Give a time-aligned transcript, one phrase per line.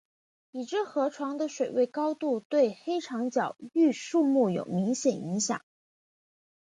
[0.49, 5.63] 已知河床的水位高度对黑长脚鹬数目有明显影响。